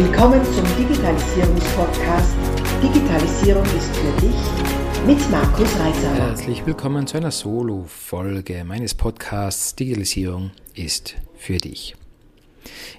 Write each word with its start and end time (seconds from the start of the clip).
Willkommen 0.00 0.40
zum 0.44 0.64
Digitalisierungspodcast 0.76 2.36
Digitalisierung 2.80 3.64
ist 3.64 3.96
für 3.96 4.20
dich 4.20 5.08
mit 5.08 5.28
Markus 5.28 5.76
Reiser. 5.76 6.14
Herzlich 6.14 6.64
willkommen 6.64 7.08
zu 7.08 7.16
einer 7.16 7.32
Solo-Folge 7.32 8.62
meines 8.62 8.94
Podcasts 8.94 9.74
Digitalisierung 9.74 10.52
ist 10.76 11.16
für 11.36 11.56
dich. 11.56 11.96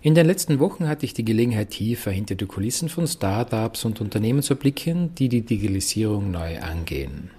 In 0.02 0.14
den 0.14 0.26
letzten 0.26 0.60
Wochen 0.60 0.90
hatte 0.90 1.06
ich 1.06 1.14
die 1.14 1.24
Gelegenheit, 1.24 1.70
tiefer 1.70 2.12
hinter 2.12 2.35
die 2.35 2.47
Kulissen 2.47 2.90
von 2.90 3.08
Startups 3.08 3.86
und 3.86 4.02
Unternehmen 4.02 4.42
zu 4.42 4.58
blicken, 4.58 5.16
die 5.16 5.29
die 5.29 5.44
Digitalisierung 5.44 6.31
neu 6.31 6.60
angehen. 6.60 7.29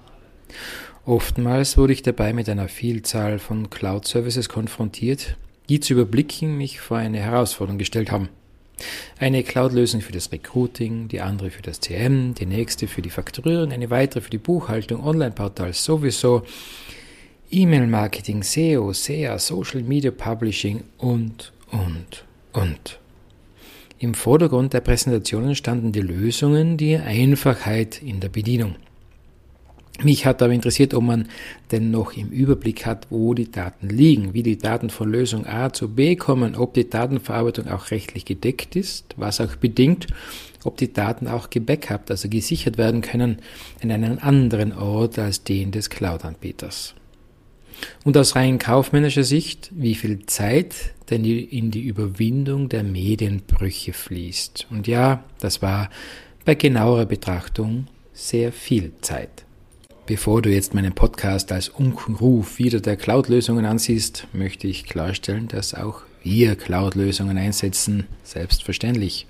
Oftmals 1.05 1.77
wurde 1.77 1.93
ich 1.93 2.01
dabei 2.01 2.33
mit 2.33 2.49
einer 2.49 2.69
Vielzahl 2.69 3.39
von 3.39 3.69
Cloud-Services 3.69 4.49
konfrontiert, 4.49 5.37
die 5.69 5.81
zu 5.81 5.93
überblicken 5.93 6.57
mich 6.57 6.81
vor 6.81 6.97
eine 6.97 7.19
Herausforderung 7.19 7.77
gestellt 7.77 8.11
haben. 8.11 8.31
Eine 9.19 9.43
Cloud-Lösung 9.43 10.01
für 10.01 10.13
das 10.13 10.31
Recruiting, 10.33 11.09
die 11.09 11.21
andere 11.21 11.51
für 11.51 11.63
das 11.63 11.81
CM, 11.81 12.35
die 12.35 12.47
nächste 12.47 12.89
für 12.89 13.03
die 13.03 13.11
Fakturierung, 13.11 13.73
eine 13.73 13.91
weitere 13.91 14.21
für 14.21 14.31
die 14.31 14.39
Buchhaltung, 14.39 15.05
Online-Portal 15.05 15.73
sowieso, 15.73 16.43
E-Mail-Marketing, 17.51 18.43
SEO, 18.43 18.93
SEA, 18.93 19.39
Social 19.39 19.83
Media 19.83 20.11
Publishing 20.11 20.85
und, 20.99 21.53
und, 21.71 22.25
und. 22.53 23.01
Im 23.99 24.15
Vordergrund 24.15 24.73
der 24.73 24.81
Präsentationen 24.81 25.55
standen 25.55 25.93
die 25.93 26.01
Lösungen, 26.01 26.77
die 26.77 26.97
Einfachheit 26.97 28.01
in 28.01 28.21
der 28.21 28.31
Bedienung. 28.31 28.77
Mich 30.03 30.25
hat 30.25 30.41
aber 30.43 30.53
interessiert, 30.53 30.95
ob 30.95 31.03
man 31.03 31.29
denn 31.73 31.91
noch 31.91 32.17
im 32.17 32.31
Überblick 32.31 32.87
hat, 32.87 33.09
wo 33.11 33.35
die 33.35 33.51
Daten 33.51 33.89
liegen, 33.89 34.33
wie 34.33 34.43
die 34.43 34.57
Daten 34.57 34.89
von 34.89 35.11
Lösung 35.11 35.47
A 35.47 35.73
zu 35.73 35.89
B 35.89 36.17
kommen, 36.17 36.55
ob 36.55 36.75
die 36.75 36.89
Datenverarbeitung 36.89 37.69
auch 37.69 37.91
rechtlich 37.91 38.25
gedeckt 38.25 38.77
ist, 38.77 39.15
was 39.17 39.41
auch 39.41 39.57
bedingt, 39.57 40.07
ob 40.65 40.79
die 40.79 40.93
Daten 40.93 41.27
auch 41.29 41.51
gebackupt, 41.51 42.11
also 42.11 42.29
gesichert 42.29 42.79
werden 42.79 43.03
können 43.03 43.39
in 43.81 43.93
einem 43.93 44.19
anderen 44.21 44.73
Ort 44.73 45.19
als 45.19 45.45
den 45.45 45.71
des 45.71 45.91
Cloud-Anbieters. 45.91 46.95
Und 48.05 48.17
aus 48.17 48.37
rein 48.37 48.59
kaufmännischer 48.59 49.25
Sicht, 49.25 49.71
wie 49.75 49.95
viel 49.95 50.27
Zeit 50.27 50.75
denn 51.11 51.25
in 51.25 51.71
die 51.71 51.83
Überwindung 51.83 52.69
der 52.69 52.83
Medienbrüche 52.83 53.93
fließt. 53.93 54.67
Und 54.71 54.87
ja, 54.87 55.25
das 55.41 55.63
war 55.63 55.91
bei 56.45 56.55
genauerer 56.55 57.07
Betrachtung 57.07 57.87
sehr 58.13 58.53
viel 58.53 58.93
Zeit. 59.01 59.45
Bevor 60.11 60.43
du 60.43 60.51
jetzt 60.51 60.75
meinen 60.75 60.93
Podcast 60.93 61.53
als 61.53 61.69
Unkenruf 61.69 62.59
wieder 62.59 62.81
der 62.81 62.97
Cloud-Lösungen 62.97 63.65
ansiehst, 63.65 64.27
möchte 64.33 64.67
ich 64.67 64.83
klarstellen, 64.83 65.47
dass 65.47 65.73
auch 65.73 66.01
wir 66.25 66.57
Cloud-Lösungen 66.57 67.39
einsetzen, 67.39 68.09
selbstverständlich. 68.25 69.29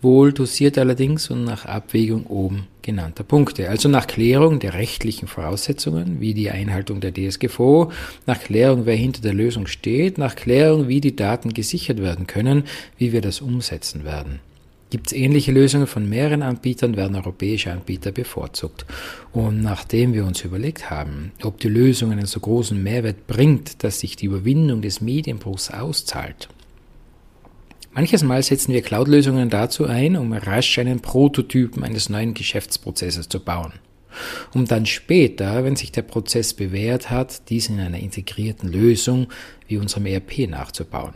Wohl 0.00 0.32
dosiert 0.32 0.78
allerdings 0.78 1.28
und 1.28 1.42
nach 1.42 1.64
Abwägung 1.64 2.26
oben 2.28 2.68
genannter 2.82 3.24
Punkte. 3.24 3.68
Also 3.68 3.88
nach 3.88 4.06
Klärung 4.06 4.60
der 4.60 4.74
rechtlichen 4.74 5.26
Voraussetzungen, 5.26 6.20
wie 6.20 6.34
die 6.34 6.52
Einhaltung 6.52 7.00
der 7.00 7.12
DSGVO, 7.12 7.90
nach 8.26 8.38
Klärung, 8.38 8.86
wer 8.86 8.94
hinter 8.94 9.22
der 9.22 9.34
Lösung 9.34 9.66
steht, 9.66 10.18
nach 10.18 10.36
Klärung, 10.36 10.86
wie 10.86 11.00
die 11.00 11.16
Daten 11.16 11.52
gesichert 11.52 12.00
werden 12.00 12.28
können, 12.28 12.62
wie 12.96 13.12
wir 13.12 13.22
das 13.22 13.40
umsetzen 13.40 14.04
werden. 14.04 14.38
Gibt 14.90 15.06
es 15.06 15.12
ähnliche 15.12 15.52
Lösungen 15.52 15.86
von 15.86 16.08
mehreren 16.08 16.42
Anbietern, 16.42 16.96
werden 16.96 17.14
europäische 17.14 17.70
Anbieter 17.70 18.10
bevorzugt. 18.10 18.84
Und 19.32 19.62
nachdem 19.62 20.12
wir 20.12 20.24
uns 20.24 20.44
überlegt 20.44 20.90
haben, 20.90 21.30
ob 21.42 21.60
die 21.60 21.68
Lösung 21.68 22.10
einen 22.10 22.26
so 22.26 22.40
großen 22.40 22.80
Mehrwert 22.82 23.28
bringt, 23.28 23.84
dass 23.84 24.00
sich 24.00 24.16
die 24.16 24.26
Überwindung 24.26 24.82
des 24.82 25.00
Medienbruchs 25.00 25.70
auszahlt, 25.70 26.48
Manches 27.92 28.22
Mal 28.22 28.40
setzen 28.40 28.72
wir 28.72 28.82
Cloud-Lösungen 28.82 29.50
dazu 29.50 29.84
ein, 29.84 30.16
um 30.16 30.32
rasch 30.32 30.78
einen 30.78 31.00
Prototypen 31.00 31.82
eines 31.82 32.08
neuen 32.08 32.34
Geschäftsprozesses 32.34 33.28
zu 33.28 33.40
bauen, 33.40 33.72
um 34.54 34.64
dann 34.64 34.86
später, 34.86 35.64
wenn 35.64 35.74
sich 35.74 35.90
der 35.90 36.02
Prozess 36.02 36.54
bewährt 36.54 37.10
hat, 37.10 37.50
diesen 37.50 37.80
in 37.80 37.86
einer 37.86 37.98
integrierten 37.98 38.70
Lösung 38.70 39.26
wie 39.66 39.76
unserem 39.76 40.06
ERP 40.06 40.48
nachzubauen. 40.48 41.14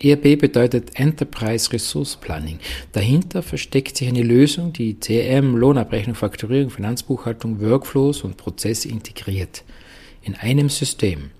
ERP 0.00 0.38
bedeutet 0.38 0.98
Enterprise 0.98 1.72
Resource 1.72 2.16
Planning. 2.16 2.58
Dahinter 2.92 3.42
versteckt 3.42 3.96
sich 3.96 4.08
eine 4.08 4.22
Lösung, 4.22 4.72
die 4.72 5.00
CM, 5.00 5.56
Lohnabrechnung, 5.56 6.14
Fakturierung, 6.14 6.70
Finanzbuchhaltung, 6.70 7.60
Workflows 7.60 8.22
und 8.22 8.36
Prozesse 8.36 8.88
integriert. 8.88 9.64
In 10.22 10.34
einem 10.34 10.68
System, 10.68 11.30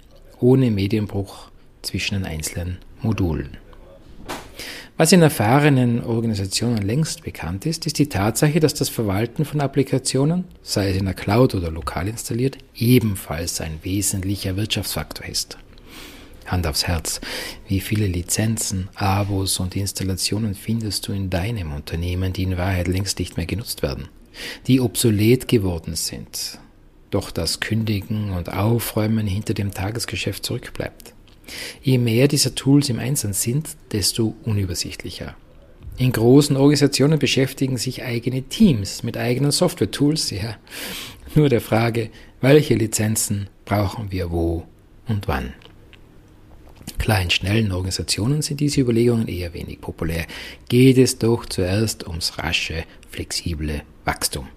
ohne 0.40 0.70
Medienbruch 0.70 1.50
zwischen 1.82 2.14
den 2.14 2.24
einzelnen 2.24 2.78
Modulen. 3.02 3.56
Was 4.98 5.12
in 5.12 5.20
erfahrenen 5.20 6.02
Organisationen 6.02 6.80
längst 6.80 7.22
bekannt 7.22 7.66
ist, 7.66 7.84
ist 7.84 7.98
die 7.98 8.08
Tatsache, 8.08 8.60
dass 8.60 8.72
das 8.72 8.88
Verwalten 8.88 9.44
von 9.44 9.60
Applikationen, 9.60 10.44
sei 10.62 10.88
es 10.88 10.96
in 10.96 11.04
der 11.04 11.12
Cloud 11.12 11.54
oder 11.54 11.70
lokal 11.70 12.08
installiert, 12.08 12.56
ebenfalls 12.74 13.60
ein 13.60 13.78
wesentlicher 13.82 14.56
Wirtschaftsfaktor 14.56 15.26
ist. 15.26 15.58
Hand 16.46 16.66
aufs 16.66 16.86
Herz, 16.86 17.20
wie 17.68 17.80
viele 17.80 18.06
Lizenzen, 18.06 18.88
Abos 18.94 19.58
und 19.58 19.76
Installationen 19.76 20.54
findest 20.54 21.06
du 21.08 21.12
in 21.12 21.30
deinem 21.30 21.72
Unternehmen, 21.72 22.32
die 22.32 22.44
in 22.44 22.58
Wahrheit 22.58 22.88
längst 22.88 23.18
nicht 23.18 23.36
mehr 23.36 23.46
genutzt 23.46 23.82
werden, 23.82 24.08
die 24.66 24.80
obsolet 24.80 25.48
geworden 25.48 25.96
sind, 25.96 26.58
doch 27.10 27.30
das 27.30 27.60
Kündigen 27.60 28.30
und 28.30 28.52
Aufräumen 28.52 29.26
hinter 29.26 29.54
dem 29.54 29.72
Tagesgeschäft 29.72 30.44
zurückbleibt. 30.44 31.14
Je 31.82 31.98
mehr 31.98 32.28
dieser 32.28 32.54
Tools 32.54 32.88
im 32.88 32.98
Einsatz 32.98 33.42
sind, 33.42 33.76
desto 33.92 34.34
unübersichtlicher. 34.44 35.36
In 35.98 36.12
großen 36.12 36.56
Organisationen 36.56 37.18
beschäftigen 37.18 37.78
sich 37.78 38.02
eigene 38.02 38.42
Teams 38.42 39.02
mit 39.02 39.16
eigenen 39.16 39.50
Software-Tools, 39.50 40.30
ja, 40.30 40.56
nur 41.34 41.48
der 41.48 41.60
Frage, 41.62 42.10
welche 42.40 42.74
Lizenzen 42.74 43.48
brauchen 43.64 44.12
wir 44.12 44.30
wo 44.30 44.64
und 45.08 45.26
wann. 45.26 45.54
Klar, 47.06 47.22
in 47.22 47.30
schnellen 47.30 47.70
Organisationen 47.70 48.42
sind 48.42 48.58
diese 48.58 48.80
Überlegungen 48.80 49.28
eher 49.28 49.54
wenig 49.54 49.80
populär. 49.80 50.26
Geht 50.68 50.98
es 50.98 51.18
doch 51.18 51.46
zuerst 51.46 52.04
ums 52.04 52.36
rasche, 52.36 52.82
flexible 53.08 53.82
Wachstum. 54.04 54.48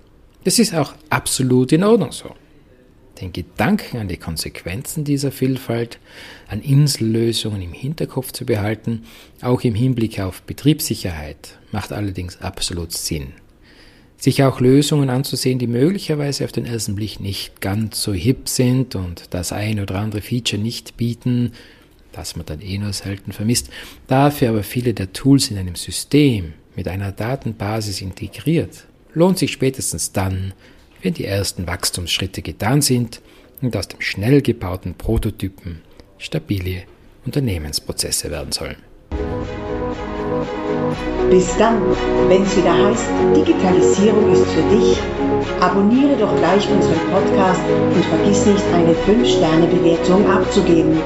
Das 0.45 0.57
ist 0.57 0.73
auch 0.73 0.95
absolut 1.11 1.71
in 1.73 1.83
Ordnung 1.83 2.11
so. 2.11 2.31
Den 3.21 3.33
Gedanken 3.33 3.97
an 3.97 4.07
die 4.07 4.17
Konsequenzen 4.17 5.03
dieser 5.03 5.31
Vielfalt, 5.31 5.99
an 6.47 6.61
Insellösungen 6.61 7.61
im 7.61 7.73
Hinterkopf 7.73 8.31
zu 8.31 8.47
behalten, 8.47 9.03
auch 9.43 9.61
im 9.61 9.75
Hinblick 9.75 10.19
auf 10.19 10.41
Betriebssicherheit, 10.41 11.59
macht 11.71 11.91
allerdings 11.91 12.41
absolut 12.41 12.93
Sinn. 12.93 13.33
Sich 14.17 14.43
auch 14.43 14.59
Lösungen 14.59 15.11
anzusehen, 15.11 15.59
die 15.59 15.67
möglicherweise 15.67 16.45
auf 16.45 16.51
den 16.51 16.65
ersten 16.65 16.95
Blick 16.95 17.19
nicht 17.19 17.61
ganz 17.61 18.01
so 18.01 18.11
hip 18.11 18.49
sind 18.49 18.95
und 18.95 19.35
das 19.35 19.51
ein 19.51 19.79
oder 19.79 19.99
andere 19.99 20.21
Feature 20.21 20.59
nicht 20.59 20.97
bieten, 20.97 21.51
das 22.11 22.35
man 22.35 22.45
dann 22.45 22.61
eh 22.61 22.77
nur 22.77 22.93
selten 22.93 23.31
vermisst, 23.31 23.69
dafür 24.07 24.49
aber 24.49 24.63
viele 24.63 24.93
der 24.93 25.13
Tools 25.13 25.51
in 25.51 25.57
einem 25.57 25.75
System 25.75 26.53
mit 26.75 26.87
einer 26.87 27.11
Datenbasis 27.11 28.01
integriert, 28.01 28.85
lohnt 29.13 29.37
sich 29.37 29.51
spätestens 29.51 30.11
dann, 30.11 30.53
wenn 31.01 31.13
die 31.13 31.25
ersten 31.25 31.67
Wachstumsschritte 31.67 32.41
getan 32.41 32.81
sind 32.81 33.21
und 33.61 33.75
aus 33.75 33.87
dem 33.87 34.01
schnell 34.01 34.41
gebauten 34.41 34.93
Prototypen 34.93 35.81
stabile 36.17 36.83
Unternehmensprozesse 37.25 38.31
werden 38.31 38.51
sollen. 38.51 38.77
Bis 41.29 41.55
dann, 41.57 41.79
wenn 42.27 42.41
es 42.41 42.57
wieder 42.57 42.73
heißt, 42.73 43.05
Digitalisierung 43.35 44.33
ist 44.33 44.47
für 44.47 44.63
dich, 44.75 44.97
abonniere 45.59 46.17
doch 46.17 46.35
gleich 46.37 46.67
unseren 46.69 46.99
Podcast 47.11 47.61
und 47.93 48.03
vergiss 48.05 48.45
nicht, 48.47 48.63
eine 48.73 48.93
5-Sterne-Bewertung 48.93 50.27
abzugeben. 50.27 50.97